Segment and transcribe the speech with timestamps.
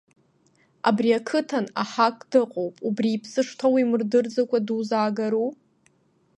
[0.89, 5.47] Абри ақыҭан аҳак дыҟоуп, убри иԥсы шҭоу имырдырӡакәа дузаагору?